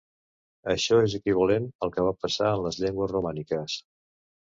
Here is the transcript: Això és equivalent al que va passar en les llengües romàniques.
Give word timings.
Això 0.73 0.97
és 1.09 1.17
equivalent 1.19 1.69
al 1.89 1.95
que 1.99 2.07
va 2.09 2.17
passar 2.25 2.51
en 2.57 2.67
les 2.67 2.83
llengües 2.85 3.17
romàniques. 3.17 3.83